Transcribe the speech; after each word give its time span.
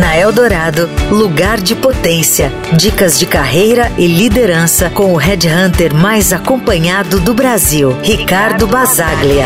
Na 0.00 0.16
Eldorado, 0.16 0.88
lugar 1.10 1.60
de 1.60 1.74
potência. 1.74 2.50
Dicas 2.74 3.18
de 3.18 3.26
carreira 3.26 3.92
e 3.98 4.06
liderança 4.06 4.88
com 4.88 5.12
o 5.12 5.16
headhunter 5.18 5.94
mais 5.94 6.32
acompanhado 6.32 7.20
do 7.20 7.34
Brasil, 7.34 7.94
Ricardo 8.02 8.66
Basaglia. 8.66 9.44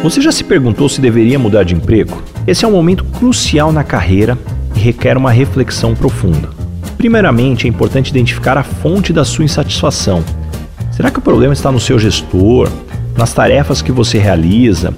Você 0.00 0.20
já 0.20 0.30
se 0.30 0.44
perguntou 0.44 0.88
se 0.88 1.00
deveria 1.00 1.40
mudar 1.40 1.64
de 1.64 1.74
emprego? 1.74 2.22
Esse 2.46 2.64
é 2.64 2.68
um 2.68 2.70
momento 2.70 3.02
crucial 3.02 3.72
na 3.72 3.82
carreira 3.82 4.38
e 4.76 4.78
requer 4.78 5.16
uma 5.16 5.32
reflexão 5.32 5.92
profunda. 5.92 6.48
Primeiramente, 6.96 7.66
é 7.66 7.68
importante 7.68 8.10
identificar 8.10 8.56
a 8.56 8.62
fonte 8.62 9.12
da 9.12 9.24
sua 9.24 9.44
insatisfação. 9.44 10.22
Será 10.92 11.10
que 11.10 11.18
o 11.18 11.22
problema 11.22 11.52
está 11.52 11.72
no 11.72 11.80
seu 11.80 11.98
gestor, 11.98 12.70
nas 13.18 13.32
tarefas 13.32 13.82
que 13.82 13.90
você 13.90 14.18
realiza, 14.18 14.94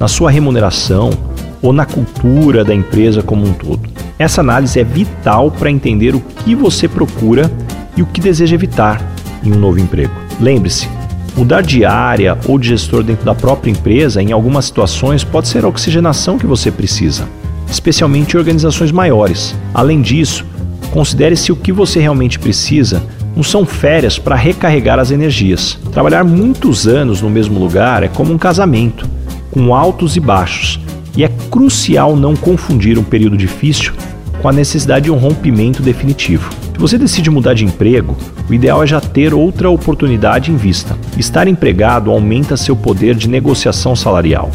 na 0.00 0.08
sua 0.08 0.32
remuneração 0.32 1.25
ou 1.62 1.72
na 1.72 1.84
cultura 1.84 2.64
da 2.64 2.74
empresa 2.74 3.22
como 3.22 3.46
um 3.46 3.52
todo. 3.52 3.88
Essa 4.18 4.40
análise 4.40 4.78
é 4.80 4.84
vital 4.84 5.50
para 5.50 5.70
entender 5.70 6.14
o 6.14 6.20
que 6.20 6.54
você 6.54 6.88
procura 6.88 7.50
e 7.96 8.02
o 8.02 8.06
que 8.06 8.20
deseja 8.20 8.54
evitar 8.54 9.02
em 9.42 9.52
um 9.52 9.58
novo 9.58 9.78
emprego. 9.78 10.12
Lembre-se, 10.40 10.88
mudar 11.36 11.62
de 11.62 11.84
área 11.84 12.38
ou 12.46 12.58
de 12.58 12.68
gestor 12.68 13.02
dentro 13.02 13.24
da 13.24 13.34
própria 13.34 13.70
empresa, 13.70 14.22
em 14.22 14.32
algumas 14.32 14.66
situações, 14.66 15.24
pode 15.24 15.48
ser 15.48 15.64
a 15.64 15.68
oxigenação 15.68 16.38
que 16.38 16.46
você 16.46 16.70
precisa, 16.70 17.28
especialmente 17.70 18.34
em 18.34 18.38
organizações 18.38 18.92
maiores. 18.92 19.54
Além 19.74 20.00
disso, 20.00 20.44
considere 20.92 21.36
se 21.36 21.52
o 21.52 21.56
que 21.56 21.72
você 21.72 22.00
realmente 22.00 22.38
precisa 22.38 23.02
não 23.34 23.42
são 23.42 23.66
férias 23.66 24.18
para 24.18 24.34
recarregar 24.34 24.98
as 24.98 25.10
energias. 25.10 25.78
Trabalhar 25.92 26.24
muitos 26.24 26.86
anos 26.86 27.20
no 27.20 27.28
mesmo 27.28 27.58
lugar 27.58 28.02
é 28.02 28.08
como 28.08 28.32
um 28.32 28.38
casamento, 28.38 29.06
com 29.50 29.74
altos 29.74 30.16
e 30.16 30.20
baixos 30.20 30.85
e 31.16 31.24
é 31.24 31.28
crucial 31.50 32.14
não 32.14 32.36
confundir 32.36 32.98
um 32.98 33.02
período 33.02 33.36
difícil 33.36 33.92
com 34.40 34.48
a 34.48 34.52
necessidade 34.52 35.06
de 35.06 35.10
um 35.10 35.16
rompimento 35.16 35.82
definitivo. 35.82 36.50
Se 36.72 36.78
você 36.78 36.98
decide 36.98 37.30
mudar 37.30 37.54
de 37.54 37.64
emprego, 37.64 38.16
o 38.48 38.52
ideal 38.52 38.82
é 38.82 38.86
já 38.86 39.00
ter 39.00 39.32
outra 39.32 39.70
oportunidade 39.70 40.52
em 40.52 40.56
vista. 40.56 40.96
Estar 41.16 41.48
empregado 41.48 42.10
aumenta 42.10 42.56
seu 42.56 42.76
poder 42.76 43.14
de 43.14 43.28
negociação 43.28 43.96
salarial. 43.96 44.50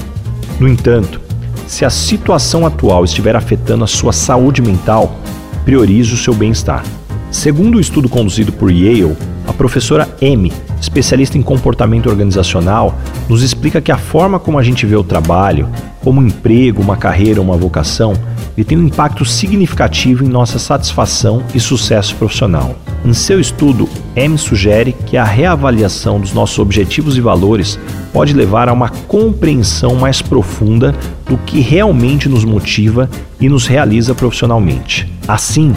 No 0.59 0.67
entanto, 0.67 1.19
se 1.65 1.83
a 1.83 1.89
situação 1.89 2.65
atual 2.65 3.03
estiver 3.03 3.35
afetando 3.35 3.83
a 3.83 3.87
sua 3.87 4.13
saúde 4.13 4.61
mental, 4.61 5.19
priorize 5.65 6.13
o 6.13 6.17
seu 6.17 6.33
bem-estar. 6.33 6.83
Segundo 7.31 7.75
o 7.75 7.77
um 7.77 7.81
estudo 7.81 8.07
conduzido 8.07 8.51
por 8.51 8.69
Yale, 8.69 9.15
professora 9.61 10.09
M, 10.19 10.51
especialista 10.81 11.37
em 11.37 11.41
comportamento 11.43 12.09
organizacional, 12.09 12.97
nos 13.29 13.43
explica 13.43 13.79
que 13.79 13.91
a 13.91 13.97
forma 13.97 14.39
como 14.39 14.57
a 14.57 14.63
gente 14.63 14.87
vê 14.87 14.95
o 14.95 15.03
trabalho, 15.03 15.69
como 16.03 16.19
um 16.19 16.25
emprego, 16.25 16.81
uma 16.81 16.97
carreira, 16.97 17.39
uma 17.39 17.55
vocação, 17.55 18.13
ele 18.57 18.65
tem 18.65 18.75
um 18.75 18.87
impacto 18.87 19.23
significativo 19.23 20.25
em 20.25 20.27
nossa 20.27 20.57
satisfação 20.57 21.43
e 21.53 21.59
sucesso 21.59 22.15
profissional. 22.15 22.75
Em 23.05 23.13
seu 23.13 23.39
estudo, 23.39 23.87
M 24.15 24.35
sugere 24.35 24.93
que 25.05 25.15
a 25.15 25.23
reavaliação 25.23 26.19
dos 26.19 26.33
nossos 26.33 26.57
objetivos 26.57 27.15
e 27.15 27.21
valores 27.21 27.77
pode 28.11 28.33
levar 28.33 28.67
a 28.67 28.73
uma 28.73 28.89
compreensão 28.89 29.93
mais 29.93 30.23
profunda 30.23 30.95
do 31.29 31.37
que 31.37 31.59
realmente 31.59 32.27
nos 32.27 32.43
motiva 32.43 33.07
e 33.39 33.47
nos 33.47 33.67
realiza 33.67 34.15
profissionalmente. 34.15 35.07
Assim, 35.27 35.71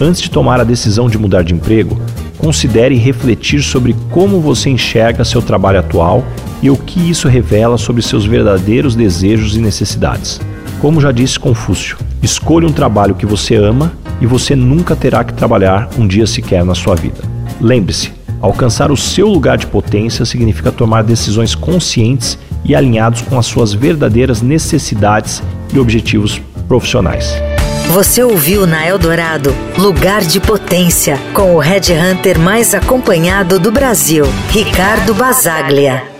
antes 0.00 0.20
de 0.20 0.28
tomar 0.28 0.60
a 0.60 0.64
decisão 0.64 1.08
de 1.08 1.16
mudar 1.16 1.42
de 1.42 1.54
emprego, 1.54 1.96
considere 2.38 2.94
refletir 2.94 3.62
sobre 3.62 3.94
como 4.10 4.40
você 4.40 4.70
enxerga 4.70 5.24
seu 5.24 5.42
trabalho 5.42 5.80
atual 5.80 6.24
e 6.62 6.70
o 6.70 6.76
que 6.76 7.10
isso 7.10 7.28
revela 7.28 7.76
sobre 7.76 8.00
seus 8.02 8.24
verdadeiros 8.24 8.94
desejos 8.94 9.56
e 9.56 9.60
necessidades. 9.60 10.40
Como 10.80 11.00
já 11.00 11.12
disse 11.12 11.38
Confúcio, 11.38 11.98
escolha 12.22 12.66
um 12.66 12.72
trabalho 12.72 13.14
que 13.14 13.26
você 13.26 13.56
ama 13.56 13.92
e 14.20 14.26
você 14.26 14.54
nunca 14.54 14.96
terá 14.96 15.24
que 15.24 15.34
trabalhar 15.34 15.88
um 15.98 16.06
dia 16.06 16.26
sequer 16.26 16.64
na 16.64 16.74
sua 16.74 16.94
vida. 16.94 17.18
Lembre-se, 17.60 18.12
alcançar 18.40 18.90
o 18.90 18.96
seu 18.96 19.28
lugar 19.28 19.58
de 19.58 19.66
potência 19.66 20.24
significa 20.24 20.70
tomar 20.70 21.02
decisões 21.02 21.54
conscientes 21.54 22.38
e 22.64 22.74
alinhados 22.74 23.22
com 23.22 23.38
as 23.38 23.46
suas 23.46 23.72
verdadeiras 23.72 24.42
necessidades 24.42 25.42
e 25.72 25.78
objetivos 25.78 26.40
profissionais. 26.68 27.34
Você 27.98 28.22
ouviu 28.22 28.64
na 28.64 28.86
Eldorado 28.86 29.52
Lugar 29.76 30.20
de 30.20 30.38
Potência 30.38 31.18
com 31.34 31.56
o 31.56 31.58
Red 31.58 31.92
Hunter 31.92 32.38
mais 32.38 32.72
acompanhado 32.72 33.58
do 33.58 33.72
Brasil, 33.72 34.24
Ricardo 34.50 35.12
Basaglia. 35.12 36.17